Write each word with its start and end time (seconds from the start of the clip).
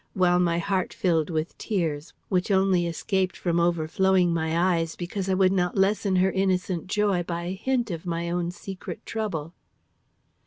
while 0.15 0.39
my 0.39 0.57
heart 0.57 0.91
filled 0.93 1.29
with 1.29 1.55
tears, 1.59 2.11
which 2.27 2.49
only 2.49 2.87
escaped 2.87 3.37
from 3.37 3.59
overflowing 3.59 4.33
my 4.33 4.57
eyes, 4.75 4.95
because 4.95 5.29
I 5.29 5.35
would 5.35 5.51
not 5.51 5.77
lessen 5.77 6.15
her 6.15 6.31
innocent 6.31 6.87
joy 6.87 7.21
by 7.21 7.43
a 7.43 7.53
hint 7.53 7.91
of 7.91 8.03
my 8.03 8.31
own 8.31 8.49
secret 8.49 9.05
trouble. 9.05 9.53